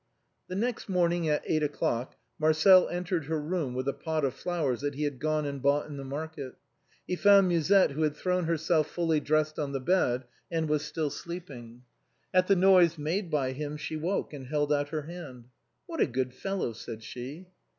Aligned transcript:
The 0.47 0.55
next 0.55 0.89
morning 0.89 1.29
at 1.29 1.43
eight 1.45 1.61
o'clock 1.61 2.15
Marcel 2.39 2.89
entered 2.89 3.25
her 3.25 3.39
room 3.39 3.75
with 3.75 3.87
a 3.87 3.93
pot 3.93 4.25
of 4.25 4.33
flowers 4.33 4.81
that 4.81 4.95
he 4.95 5.03
had 5.03 5.19
gone 5.19 5.45
and 5.45 5.61
bought 5.61 5.85
in 5.85 5.97
the 5.97 6.03
market. 6.03 6.55
He 7.05 7.15
found 7.15 7.47
Musette, 7.49 7.91
who 7.91 8.01
had 8.01 8.15
thrown 8.17 8.45
her 8.45 8.57
self 8.57 8.89
fully 8.89 9.19
dressed 9.19 9.59
on 9.59 9.73
the 9.73 9.79
bed, 9.79 10.23
and 10.49 10.67
was 10.67 10.83
still 10.83 11.11
sleeping. 11.11 11.83
At 12.33 12.47
the 12.47 12.55
noise 12.55 12.97
made 12.97 13.29
by 13.29 13.51
him 13.51 13.77
she 13.77 13.95
woke, 13.95 14.33
and 14.33 14.47
held 14.47 14.73
out 14.73 14.89
her 14.89 15.03
hand." 15.03 15.49
What 15.85 16.01
a 16.01 16.07
good 16.07 16.33
fellow," 16.33 16.73
said 16.73 17.03
she. 17.03 17.45